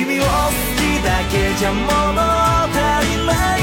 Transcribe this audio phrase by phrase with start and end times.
[0.00, 3.60] 君を好きだけじゃ物足りない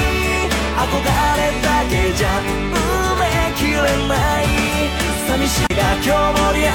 [0.75, 0.89] 憧
[1.37, 2.27] れだけじゃ
[2.73, 2.75] 埋
[3.19, 3.21] め
[3.55, 3.77] きれ
[4.07, 4.43] ない
[5.27, 6.09] 寂しいが今日
[6.41, 6.69] もリア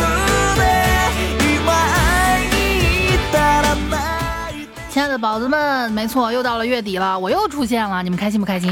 [0.00, 0.04] ル
[0.58, 0.62] で
[1.54, 2.56] 今会いに
[3.12, 8.70] 行ったら泣いて亲爱的宝子们，没错，又到了月底了，我又出现了，你们开心不开心？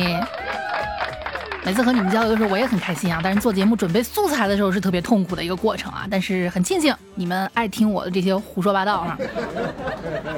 [1.66, 3.20] 每次和你们交流的时候，我也很开心啊。
[3.24, 6.06] 但是做节目准备素材的时候是特别痛苦的一个过程啊。
[6.12, 9.18] 但是很庆幸你们爱听我的这些胡说八道啊。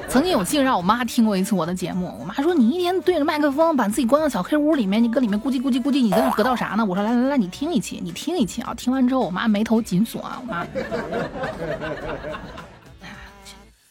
[0.07, 6.85] 曾经有幸让我妈听过一次我的节目，我妈说你一天对着麦克风，把自己关到小黑屋里面，你搁里面咕叽咕叽咕叽，你在那得到啥呢？
[6.85, 8.73] 我说来来来，你听一期，你听一期啊。
[8.73, 10.65] 听完之后，我妈眉头紧锁啊，我妈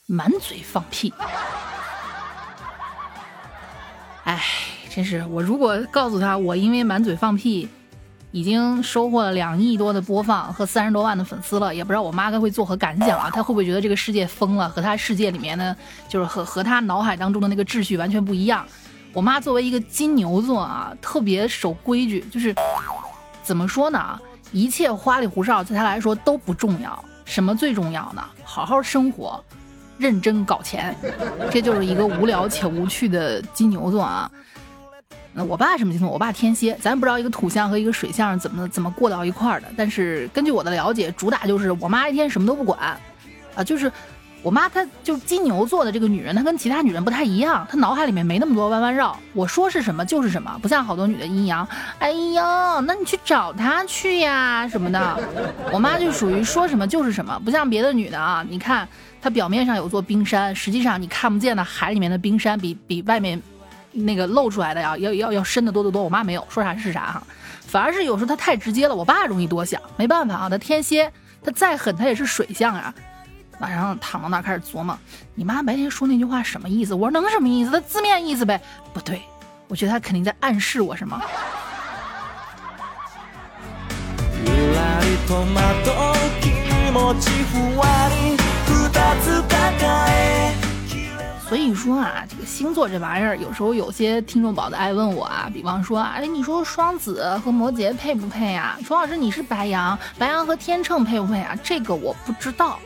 [0.06, 1.12] 满嘴放屁。
[4.24, 4.42] 哎，
[4.96, 7.68] 真是我如果告诉他我因为满嘴放屁，
[8.32, 13.28] 已经收获了两亿多的播放和三十多万的粉丝了，也不知道我妈该会作何感想啊？
[13.30, 15.77] 她会不会觉得这个世界疯了，和她世界里面的，
[16.08, 18.64] 就是和和她脑海当中的那个秩序完全不一样？
[19.12, 22.55] 我妈作为一个金牛座啊，特别守规矩，就是
[23.42, 24.19] 怎么说呢？
[24.50, 28.24] 一切花里胡哨对她来说都不重要，什么最重要呢？
[28.42, 29.44] 好好生活。
[29.98, 30.94] 认真搞钱，
[31.50, 34.30] 这就是一个无聊且无趣的金牛座啊。
[35.45, 36.09] 我爸什么星座？
[36.09, 36.77] 我爸天蝎。
[36.81, 39.67] 咱不知道一个土象和一个水象怎么怎么过到一块儿的。
[39.77, 42.79] 但是根据我的了解，主打就是我妈一天什么都不管
[43.55, 43.91] 啊，就是
[44.42, 49.17] 我妈她就金牛座的这个女人，她跟其他女人不太一样，她脑海里面没那么多弯弯绕。
[49.33, 51.67] 我说是什么就是什么，不像好多女的阴阳。
[51.98, 55.19] 哎呀，那你去找她去呀什么的。
[55.73, 58.45] 我妈就属于说什么就是什么，不像别的女的啊。
[58.48, 58.89] 你看。
[59.19, 63.41] 它表面上有座冰山，实际上你看不见的海里面的冰山比比外面
[63.97, 66.02] 那个露出来的呀要要要深的多得多。
[66.02, 67.22] 我妈没有说啥是啥哈，
[67.66, 69.80] 反而是有时候她太直接了，我爸容易多想。
[69.97, 72.94] 没办法啊，他天蝎，他再狠他也是水象啊。
[73.58, 74.98] 晚上躺到那开始琢磨，
[75.34, 76.94] 你妈白天说那句话什么意思？
[76.94, 77.70] 我说能什么意思？
[77.70, 78.61] 他字面意思呗。
[78.92, 79.22] 不对，
[79.69, 81.20] 我觉得他肯定在暗示我什么。
[91.48, 98.77] 所以说啊，这个星座这玩意儿，有时候有些听众宝子爱问我啊，比方说，哎，你说双子和摩羯配不配啊？
[98.84, 101.57] 楚老师你是白羊，白羊和天秤配不配啊？
[101.62, 102.80] 这个我不知道，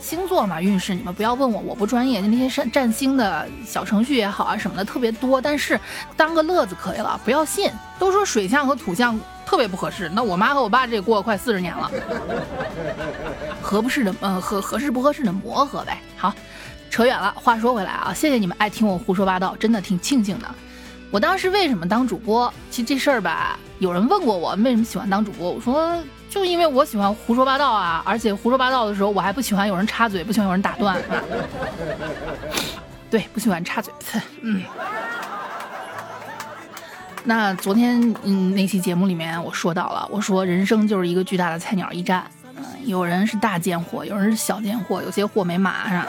[0.00, 2.20] 星座嘛，运势你们不要问我，我不专业。
[2.20, 5.80] 那些占占星的小程序也好啊，什么的特别多，但是
[6.14, 7.70] 当个乐子可以了，不要信。
[7.98, 11.90] 都说水象和土象特别不合适，那我妈和我爸这过快四十年了，
[13.62, 15.98] 合不适的，呃，合合适不合适的磨合呗。
[16.18, 16.34] 好。
[16.94, 20.46] 扯远了，话说回来啊，谢谢你们爱听我胡说八道，真的挺庆幸的。
[21.10, 22.54] 我当时为什么当主播？
[22.70, 26.00] 其实这事儿吧，有人问过我为什么喜欢当主播，我说
[26.30, 30.96] 就因为我喜欢胡说八道啊，而且胡说八道的时候，我还不喜欢有人插嘴，不喜欢有人打断。
[33.10, 33.92] 对，不喜欢插嘴。
[34.42, 34.62] 嗯。
[37.24, 42.24] 那昨天嗯那期节目里面我说到了，我说人生就是一个巨大的菜鸟驿站，
[42.84, 46.04] 有人是大贱货，有人是小贱货，有些货没码上。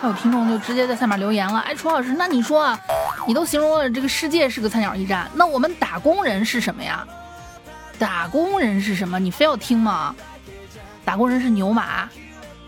[0.00, 2.78] 还有听众就直接在下面留言了，哎，楚老师，那你说，
[3.26, 7.04] 你都形容了这个世界是个菜鸟驿站，那我们打工人是什么呀？
[7.98, 9.18] 打工人是什么？
[9.18, 10.14] 你非要听吗？
[11.04, 12.08] 打工人是牛马，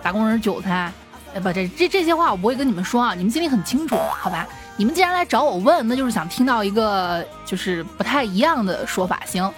[0.03, 0.93] 打工人是韭菜，
[1.35, 4.45] 哎，不，这这这些话我不会跟你们说啊，你们心里很清楚，好吧？
[4.77, 9.21] 你们既然来找我问，那就是想听到一个就是不太一样的说法。
[9.25, 9.53] 行，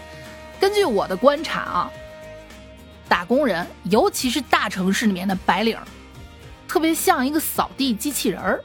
[0.60, 1.90] 根据我的观察啊，
[3.12, 5.76] 打工人，尤其是大城市里面的白领。
[6.66, 8.58] 特别像一个扫地机器人儿，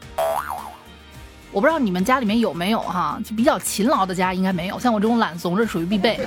[1.52, 6.18] 我不知道你们家里面有没有哈，就比较勤劳的家应该没有，像我这种懒怂这属于必备。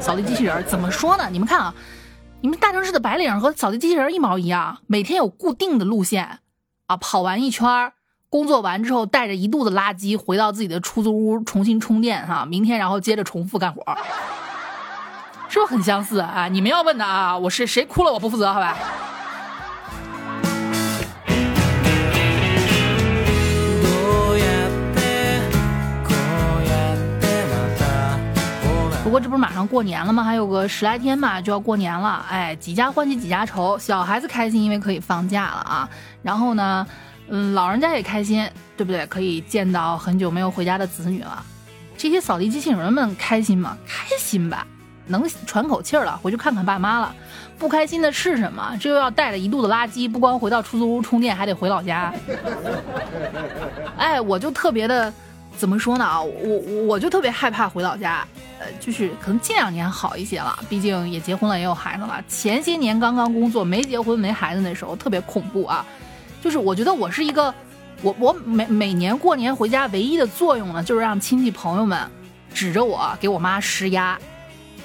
[0.00, 1.28] 扫地机器人怎么说呢？
[1.30, 1.74] 你们看啊，
[2.40, 6.38] 你们大城市的白领和扫地机器人一毛一样，每天有固定的路线
[6.86, 7.92] 啊，跑完一圈，
[8.30, 13.82] 工作完之后带着一肚子垃圾回到自己的出租屋重新充电哈，明天然后接着重复干活，
[15.48, 16.46] 是不是很相似啊？
[16.48, 18.76] 你们要问的啊，我是谁哭了我不负责，好吧？
[29.02, 30.22] 不过这不是马上过年了吗？
[30.22, 32.26] 还有个十来天吧，就要过年了。
[32.28, 35.88] 哎，几家欢喜几家愁，小孩子开心，因为可以放假了啊。
[36.22, 36.86] 然后呢，
[37.30, 38.46] 嗯，老人家也开心，
[38.76, 39.06] 对不对？
[39.06, 41.42] 可以见到很久没有回家的子女了。
[41.96, 43.78] 这些扫地机器人们开心吗？
[43.86, 44.66] 开心吧，
[45.08, 47.14] 能喘口气儿了，回去看看爸妈了。
[47.58, 48.76] 不开心的是什么？
[48.80, 52.14] 这又要带着一肚子垃圾，不光回到出租屋充电，还得回老家。
[53.96, 55.12] 哎，我就特别的。
[55.56, 58.24] 怎么说呢啊，我我就特别害怕回老家，
[58.60, 62.22] 呃，就是可能近两年好一些了，毕竟也结婚了，也有孩子了。
[62.28, 65.84] 前些年刚刚工作没结婚没孩子那时候特别恐怖啊，
[66.40, 67.52] 就是我觉得我是一个
[68.02, 72.08] 我我每每年过年回家唯一的作用呢，就是让亲戚朋友们
[72.54, 74.16] 指着我给我妈施压，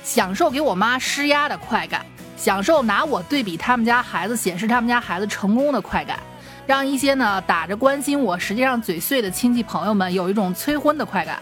[0.04, 2.06] 享受给我妈施压的快感，
[2.38, 6.20] 享受拿我对比他们家孩子，显示他们家孩子成功的快感，
[6.68, 11.40] 让一些呢打着关心我，实际上嘴碎的亲戚朋友们有一种催婚的快感。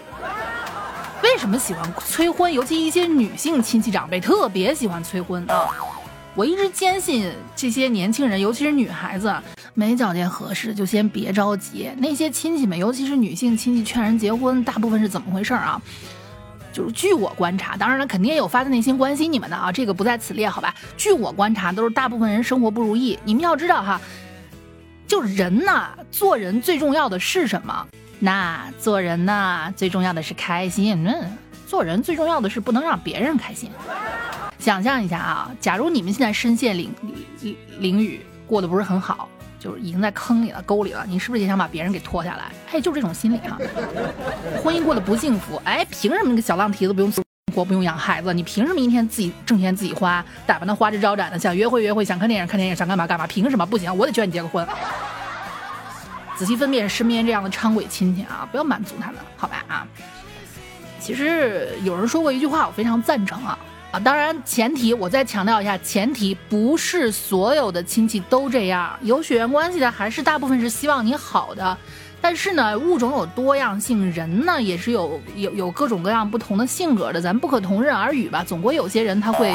[1.24, 2.52] 为什么喜欢催婚？
[2.52, 5.70] 尤其一些女性亲戚长辈特别喜欢催婚啊！
[6.34, 9.36] 我一直坚信，这些年轻人，尤其是女孩子，
[9.74, 11.92] 没找见合适就先别着急。
[11.98, 15.80] 那些亲戚们，尤其是女性亲戚劝人结婚，大部分是怎么回事啊？
[16.72, 20.74] 就是据我观察，当然了，肯定也有发自内心关心你们的啊，这个不在此列，好吧？
[20.98, 23.18] 据我观察，都是大部分人生活不如意。
[23.24, 24.00] 你们要知道哈，
[25.08, 27.88] 就人呐，做人最重要的是什么？
[28.20, 31.06] 那做人呢，最重要的是开心。
[31.06, 31.38] 嗯，
[31.68, 33.70] 做人最重要的是不能让别人开心。
[34.60, 39.28] 想象一下啊，假如你们现在身陷囹囹囹圄，过得不是很好，
[39.62, 42.52] 就是已经在坑里了、沟里了，你是不是也想把别人给拖下来？
[42.72, 43.60] 哎，就是这种心理啊。
[44.64, 47.24] 婚姻过得不幸福，哎，凭什么那个小浪蹄子不用生
[47.54, 48.34] 活、不用养孩子？
[48.34, 53.28] 你凭什么一天自己挣钱自己花，打扮的花枝招展的，想约会约会，想看电影看电影，想干嘛干嘛？
[53.28, 53.96] 凭什么不行？
[53.96, 54.68] 我得劝你结个婚。
[56.36, 59.88] 仔细分辨身边这样的昌鬼亲戚啊，不要满足他们，好吧啊。
[61.00, 63.58] 其实有人说过一句话，我非常赞成啊
[63.92, 64.00] 啊！
[64.00, 71.78] 当然前提我再强调一下，前提不是所有的亲戚都这样，有血缘关系的还是大部分是希望你好的。
[72.22, 78.44] 但是呢，物种有多样性，人呢也是有有有各种各样不同的性格的，咱不可同日而语吧。
[78.44, 79.52] 总归有些人他会。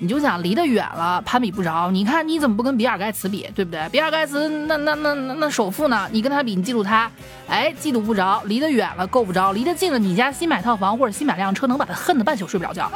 [0.00, 1.90] 你就想离得远了，攀比不着。
[1.90, 3.88] 你看你怎么不跟比尔盖茨比，对不对？
[3.90, 6.08] 比尔盖茨那那那那那首富呢？
[6.12, 7.10] 你跟他比，你嫉妒他，
[7.48, 8.40] 哎，嫉妒不着。
[8.44, 12.90] 离得远了够不着，离得近了，你家新买套房或者新买辆车，能把他恨得半宿睡不着觉。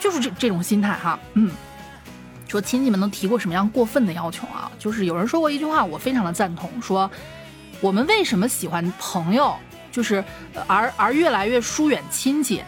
[0.00, 1.50] 就是这这种心态哈，嗯。
[2.48, 4.68] 说亲戚们都提过什么样过分的要求啊？
[4.76, 7.08] 就是有人说过一句话，我非常的赞同，说
[7.80, 9.54] 我们为什么喜欢朋友，
[9.92, 10.24] 就是
[10.66, 12.60] 而而越来越疏远亲戚。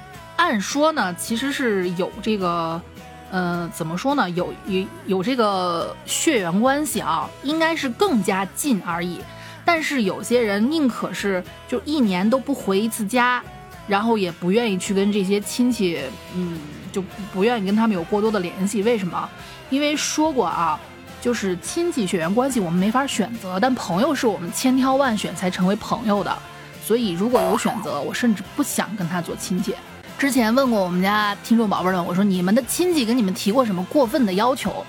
[0.42, 2.82] 按说呢，其实是有这个，
[3.30, 4.28] 呃，怎么说呢？
[4.30, 9.20] 有有有这个血缘关系啊，应该是更加近而已。
[9.64, 13.40] 但是有些人宁可是就一年都不回一次家，
[13.86, 16.00] 然后也不愿意去跟这些亲戚，
[16.34, 16.58] 嗯，
[16.90, 17.00] 就
[17.32, 18.82] 不愿意跟他们有过多的联系。
[18.82, 19.28] 为什么？
[19.70, 20.76] 因为说过啊，
[21.20, 26.36] 就是亲戚血缘关系我们没法选择，但朋友是我们千挑万选才成为朋友的。
[26.84, 29.72] 所以如果有选择，我甚至不想跟他做亲戚。
[30.18, 34.84] 之前问过我们家听众宝贝们，我说你们的亲戚跟你们提过什么过分的要求？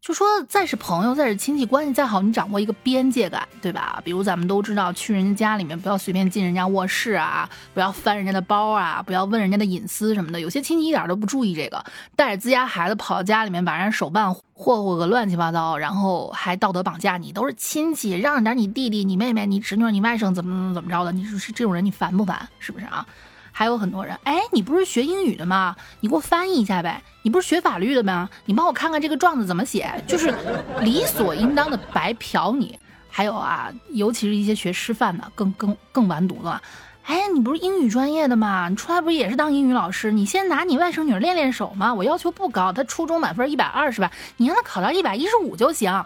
[0.00, 4.00] 就说再是朋友，再是亲戚关系再好，你掌握一个边界感，对吧？
[4.04, 10.40] 比如咱们都知道，去人家家里面不要随便进人家卧室啊，不要翻人家的包啊，不要问人家的隐私什么的。
[10.40, 11.84] 有些亲戚一点都不注意这个，
[12.16, 21.12] 带着自家孩子跑到家里面，把人家手办霍霍个乱七八糟，然后还道德绑架你，都是亲戚，让着点你弟弟、你妹妹、你侄女、你外甥怎么怎么怎么着的？
[21.12, 22.48] 你说是这种人，你烦不烦？
[22.58, 23.06] 是不是啊？
[23.52, 25.76] 还有很多人，哎，你不是学英语的吗？
[26.00, 27.02] 你给我翻译一下呗。
[27.22, 28.30] 你不是学法律的吗？
[28.46, 30.34] 你帮我看看这个状子怎么写，就是
[30.80, 32.78] 理所应当的白嫖你。
[33.10, 36.62] 还有啊，尤其是一些学师范的，更更更完犊子了。
[37.04, 38.68] 哎，你不是英语专业的吗？
[38.68, 40.12] 你出来不是也是当英语老师？
[40.12, 41.92] 你先拿你外甥女练练手嘛。
[41.92, 44.10] 我要求不高，她初中满分一百二是吧？
[44.36, 46.04] 你让她考到一百一十五就行，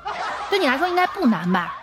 [0.49, 1.77] 对你来说应该不难吧？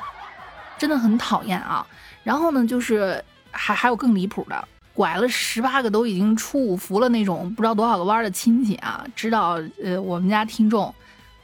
[0.78, 1.86] 真的很讨厌啊。
[2.24, 4.68] 然后呢，就是还还有更离谱的。
[5.02, 10.94] 拐了十八个都已经出五福了那种不知道多少个弯的亲戚啊，知道呃我们家听众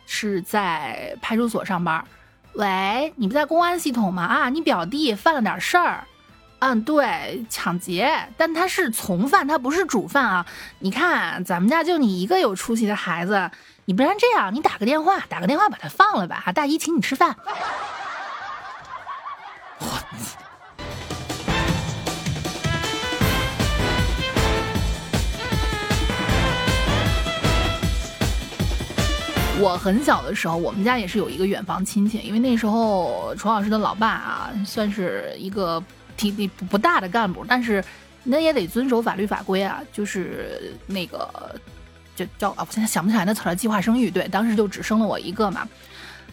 [0.05, 2.05] 是在派出所上班，
[2.53, 4.23] 喂，你不在公安系统吗？
[4.23, 6.03] 啊，你表弟犯了点事儿，
[6.59, 10.45] 嗯，对，抢劫，但他是从犯，他不是主犯啊。
[10.77, 13.49] 你看咱们家就你一个有出息的孩子，
[13.85, 17.35] 你不然这样，你打个电话，打个电话把他放了吧，大姨请你吃饭。
[19.81, 19.87] 我。
[29.59, 35.81] 我很小的时候，我们家也是有一个远房亲戚，因为那时候楚老师的老爸啊，算是一个
[36.15, 37.83] 体力不大的干部，但是
[38.23, 41.27] 那也得遵守法律法规啊，就是那个
[42.15, 44.11] 就叫啊，我现在想不起来那词儿了，计划生育。
[44.11, 45.67] 对，当时就只生了我一个嘛，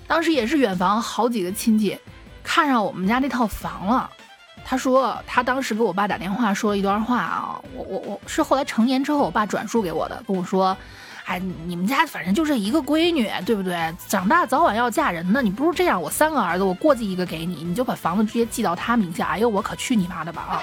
[0.07, 1.99] 当时也是远房好几个亲戚
[2.43, 4.11] 看上我们家那套房了，
[4.66, 10.76] 他说他当时给我爸打电话说了一段话啊，我我我是后来成年之后我爸转述给我的，跟我说。
[11.25, 13.95] 哎，你们家反正就这一个闺女，对不对？
[14.09, 15.40] 长大早晚要嫁人呢。
[15.40, 19.26] 你不如这样，我三个儿子，我过继一个给你，你就把房子直接寄到他名下。
[19.28, 20.62] 哎呦，我可去你妈的吧啊！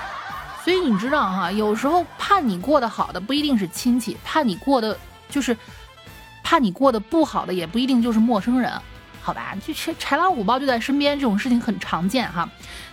[0.62, 4.96] 所以你知道哈，有时候盼你过得好的不一定是亲戚，盼你过得
[5.30, 5.56] 就是
[6.42, 8.70] 盼你过得不好的也不一定就是陌生人。
[9.22, 9.54] 好吧？
[9.66, 12.46] 就豺豺狼虎豹就在身边，这种事情很常见哈。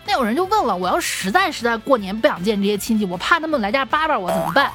[0.06, 4.72] 那有人就问了，我要实在实在过年不想见这些亲戚，我怕他们来家叭叭我怎么办？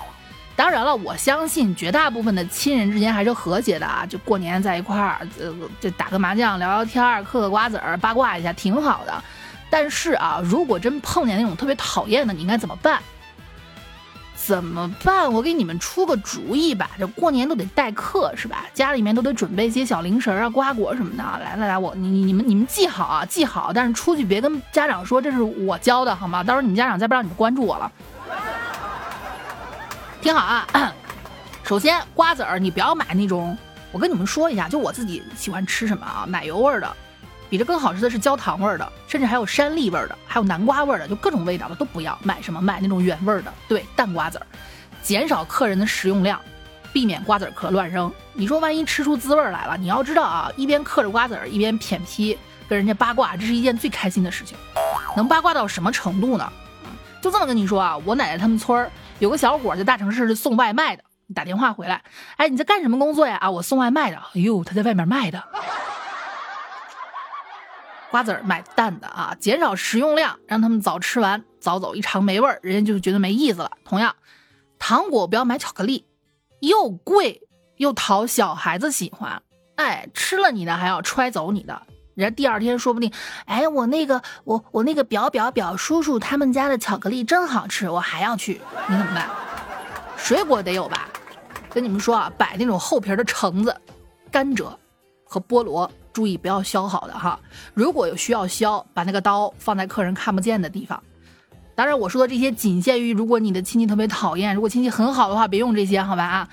[0.57, 9.23] 当然了，我相信绝大部分的亲人之间还是和谐的啊，就过年在一块儿，呃，就打个麻将、聊聊天儿、嗑个瓜子儿、八卦一下，挺好的。
[9.69, 12.99] 但是啊，如果真碰见那种特别讨厌的，你应该怎么办？
[14.35, 15.31] 怎么办？
[15.31, 16.91] 我给你们出个主意吧。
[16.99, 18.65] 这过年都得待客是吧？
[18.73, 21.23] 家里面都得准备一些小零食啊、瓜果什么的。
[21.45, 23.73] 来来来，我你你们你们记好啊，记好。
[23.75, 26.43] 但是出去别跟家长说这是我教的，好吗？
[26.45, 27.91] 到时候你们家长再不让你们关注我了。
[30.27, 30.93] 听好啊，
[31.63, 33.57] 首先瓜子儿你不要买那种，
[33.93, 36.97] 我跟你们说一下，就我自己喜欢吃什么啊，奶油味的。
[37.49, 42.43] 比这更好吃的是焦糖味儿的，甚至还有山栗味儿的，还有南瓜味儿的，就各种味道的都不要买。
[42.43, 43.55] 什么买那种原味儿的？
[43.69, 44.47] 对，淡瓜子儿，
[45.01, 46.41] 减少客人的食用量，
[46.93, 48.13] 避免瓜子壳乱扔。
[48.33, 52.37] 你说万一吃出滋味来了，你要知道啊，一边嗑着瓜子儿，一边舔皮
[52.69, 54.59] 跟人家八卦，这是一件最开心的事情。
[55.15, 56.53] 能八卦到什么程度呢？
[57.23, 61.03] 就这么跟你说啊，我奶奶他们村儿有个小伙在大城市是送外卖的，
[61.35, 62.03] 打电话回来，
[62.37, 63.37] 哎，你在干什么工作呀？
[63.37, 64.17] 啊，我送外卖的。
[64.17, 65.43] 哎呦，他在外面卖的。
[68.11, 73.71] 瓜子儿买淡的啊，减少食用量，让他们早吃完早走，一尝没味儿，人家就觉得没意思了。
[73.85, 74.15] 同样，
[74.79, 76.07] 糖果不要买巧克力，
[76.61, 77.43] 又贵
[77.77, 79.43] 又讨小孩子喜欢。
[79.77, 81.83] 哎，吃了你的还要揣走你的，
[82.17, 83.13] 人家第二天说不定，
[83.45, 89.29] 哎，我那个我我那个表表表叔叔他们家的巧克力真好吃，我还要去，你怎么办？
[90.17, 91.09] 水果得有吧？
[91.71, 93.77] 跟你们说啊，摆那种厚皮的橙子、
[94.31, 94.75] 甘蔗
[95.25, 95.89] 和菠萝。
[96.15, 97.39] 注意不要削好的哈，
[97.75, 100.99] 如果有需要削，把那个刀放在客人看不见的地方。
[101.75, 106.49] 当然，我说的这些仅限于如果你的亲戚特别讨厌，如果亲戚很好的话，别用这些，好吧啊。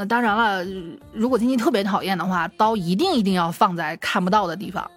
[0.00, 0.64] 那当然了，
[1.12, 4.90] 如果亲戚特别讨厌的话，刀一定一定要放在看不到的地方。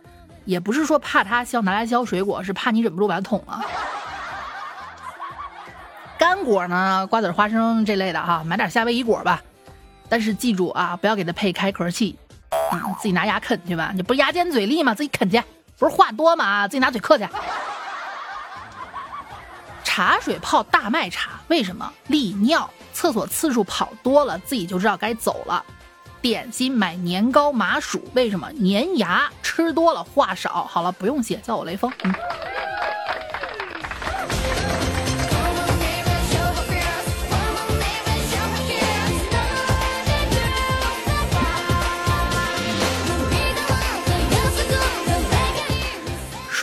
[0.45, 3.59] 也不是说怕他削拿来削水果，是怕你忍不住把它捅了。
[6.17, 9.41] 干果呢，瓜子、花生这类的哈，买点夏威夷果吧。
[10.07, 12.17] 但是记住啊，不要给它配开壳器。
[12.71, 14.95] 啊自己拿牙啃去吧，你不是牙尖嘴利吗？
[14.95, 15.43] 自己啃去，
[15.77, 16.65] 不是话多吗？
[16.65, 17.27] 自己拿嘴嗑去。
[19.83, 21.91] 茶水泡大麦茶，为什么？
[22.07, 22.69] 利尿。
[22.93, 25.65] 厕所次数跑多了，自己就知道该走了。
[26.21, 28.49] 点心买年糕、麻薯，为什么？
[28.53, 29.29] 粘牙。
[29.41, 30.63] 吃多了话少。
[30.63, 31.91] 好了，不用谢，叫我雷锋。
[32.03, 32.13] 嗯。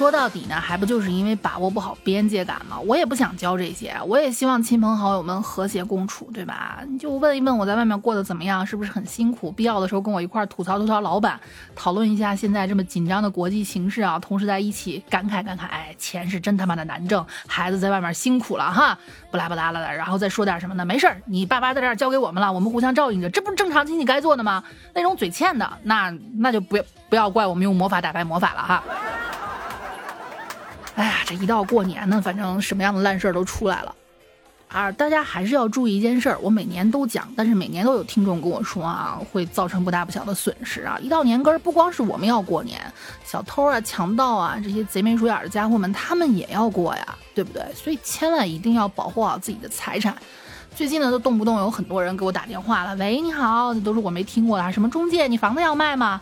[0.00, 2.80] 说到底呢，还不就是因为把握不好边界感吗？
[2.80, 6.78] 我也不想教这些，我也希望亲朋好友们和谐共处，对吧？
[6.88, 9.52] 你就问一问我在外面过得怎么样，是不是很辛苦？
[9.52, 11.38] 必要的时候跟我一块吐槽吐槽老板，
[11.76, 18.98] 讨论一下现在这么紧张的国际形势啊，同时在一起感慨感慨，哎，钱是真他妈的难挣，孩子在外面辛苦了哈，
[19.30, 20.82] 不拉不拉了的，然后再说点什么呢？
[20.82, 24.64] 没事儿，你爸妈在这儿交给我们了，我们互相照应着，这不是正常亲戚该做的吗？
[24.94, 28.82] 那种嘴欠的，那那就不要不要怪我们用魔法打败魔法了哈。
[31.00, 33.94] 哎呀，这一到过年呢，反正什么样的烂事儿都出来了，
[34.68, 34.92] 啊！
[34.92, 40.98] 大家还是要注意一件事儿，我每年都讲，但是每年都有听众跟我说啊，会造成不大不小的损失啊！
[41.00, 42.78] 一到年根儿，不光是我们要过年，
[43.24, 47.64] 小偷啊、强盗啊这些贼眉鼠眼的家伙们，他们也要过呀，对不对？
[47.74, 50.14] 所以千万一定要保护好自己的财产。
[50.76, 56.20] 最近呢，都动不动有很多人给我打电话了，喂，你好，这都是我没听过的，什么中介，你房子要卖吗？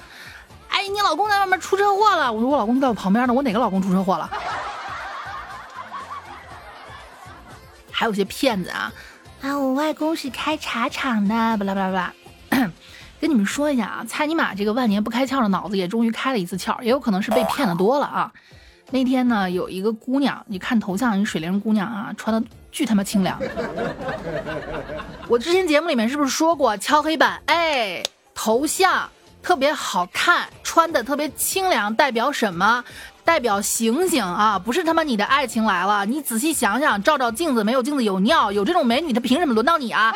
[0.78, 2.32] 哎，你老公在外面出车祸了。
[2.32, 4.30] 我说我老公在我旁边呢，我哪个老公出车祸了？
[7.90, 8.92] 还有些骗子啊，
[9.42, 12.14] 啊，我外公是开茶厂的，巴拉巴拉巴拉。
[13.20, 18.32] 跟你们说一下啊，蔡尼玛这个万年不开窍的脑子也终于开了一次窍，也有可能是被骗的多了啊。
[18.92, 23.36] 那天呢，有一个姑娘，你看头像，一水灵姑娘啊，穿的巨他妈清凉。
[25.26, 27.42] 我之前节目里面是不是说过敲黑板？
[27.46, 29.10] 哎，头像。
[29.42, 32.84] 特别好看，穿的特别清凉，代表什么？
[33.24, 34.58] 代表醒醒啊！
[34.58, 40.14] 不是他妈你的爱情来了，你仔细想想，照照镜子，没有镜子有尿，有这种美女，她凭什么轮到你啊？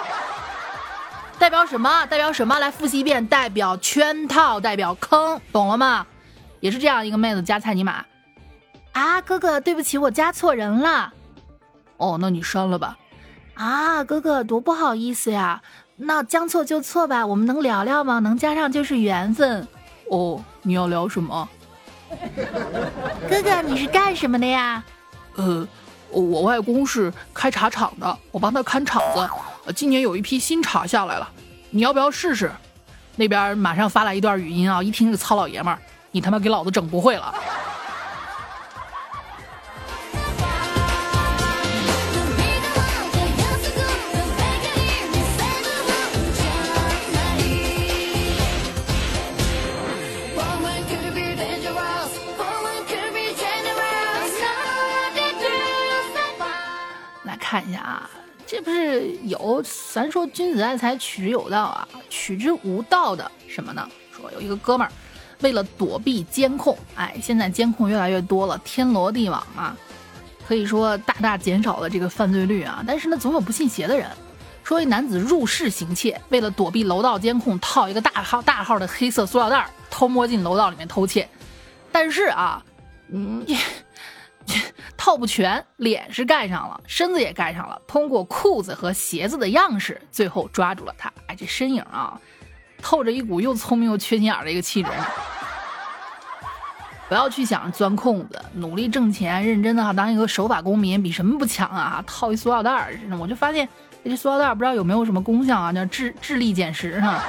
[1.38, 2.06] 代表什么？
[2.06, 2.58] 代表什么？
[2.58, 6.06] 来复习一遍，代表圈套，代表坑，懂了吗？
[6.60, 8.04] 也是这样一个妹子加菜尼玛
[8.92, 9.20] 啊！
[9.20, 11.12] 哥哥，对不起，我加错人了。
[11.98, 12.96] 哦，那你删了吧。
[13.54, 15.60] 啊，哥哥，多不好意思呀。
[16.04, 18.18] 那将错就错吧，我们能聊聊吗？
[18.18, 19.66] 能加上就是缘分。
[20.10, 21.48] 哦，你要聊什么？
[23.30, 24.84] 哥哥，你是干什么的呀？
[25.36, 25.66] 呃，
[26.10, 29.72] 我外公是开茶厂的，我帮他看厂子。
[29.72, 31.28] 今年有一批新茶下来了，
[31.70, 32.50] 你要不要试试？
[33.14, 35.78] 那边马上发来一段语音啊，一听这个糙老爷们儿，
[36.10, 37.32] 你他妈给老子整不会了。
[60.12, 63.88] 说君子爱财，取之有道啊，取之无道的什么呢？
[64.14, 64.92] 说有一个哥们儿
[65.40, 69.74] 为了躲避监控，哎，现在监控越来越多了，天罗地网啊，
[70.46, 72.84] 可以说大大减少了这个犯罪率啊。
[72.86, 74.06] 但是呢，总有不信邪的人。
[74.62, 81.26] 说一男子入室行窃，为了躲避楼道监控，套一个大号大号的黑色塑料袋，偷摸进楼道里面偷窃。
[81.90, 82.62] 但是啊，
[83.10, 83.42] 嗯。
[85.04, 87.76] 套不全，脸是盖上了，身子也盖上了。
[87.88, 91.12] 通过裤子和鞋子的样式，最后抓住了他。
[91.26, 92.16] 哎，这身影啊，
[92.80, 94.88] 透着一股又聪明又缺心眼的一个气质。
[97.10, 102.04] 不要去想钻空子，努力挣钱，认真的哈，当一个守法公民，比什么不强啊？
[102.06, 103.68] 套一塑料袋儿，我就发现
[104.04, 105.72] 这塑料袋儿不知道有没有什么功效啊？
[105.72, 107.20] 叫智智力减食哈。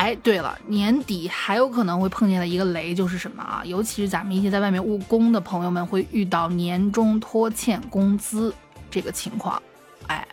[0.00, 3.60] 哎，对了，年底还有可能会碰见的一个雷就是什么啊？
[3.66, 8.54] 尤其是咱们一些在外面务工的朋友们会遇到年终拖欠工资
[8.90, 9.62] 这个情况。
[10.06, 10.26] 哎，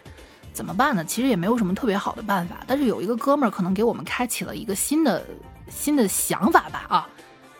[0.53, 1.03] 怎么办呢？
[1.03, 5.21] 其实也没有什么特别好的办法，但是有一个哥们儿可能给我们开启了一个新的
[5.69, 6.86] 新的想法吧。
[6.88, 7.09] 啊，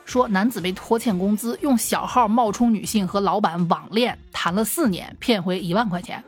[0.06, 6.24] 说男子被拖欠工资，用小号冒充女性和老板网恋，谈了四年，骗回一万块钱。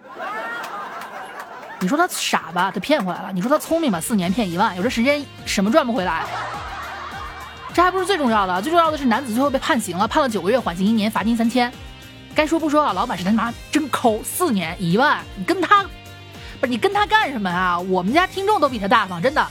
[1.81, 6.25] 你说他傻吧，他骗回来了；你说他聪明吧，四年骗一万，有这时间什么赚不回来？
[7.74, 11.71] 这还不是最重要的，最重要的是男子最后被判刑了，判了九个月，缓刑一年，罚金三千。
[12.36, 15.83] 该说不说啊，老板是他妈真抠，四年一万，你跟他
[16.59, 17.79] 不是你跟他干什么啊？
[17.79, 19.48] 我们家听众都比他大方，真的。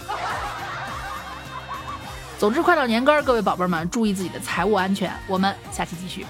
[2.39, 5.13] 总之，快到年根儿，各位宝贝们注意自己的财务安全。
[5.27, 6.27] 我们下期继续。